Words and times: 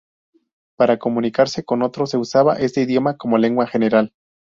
Para 0.77 0.97
comunicarse 0.97 1.63
con 1.63 1.83
otro 1.83 2.07
se 2.07 2.17
usaba 2.17 2.55
este 2.55 2.81
idioma 2.81 3.17
como 3.17 3.37
lengua 3.37 3.67
general. 3.67 4.15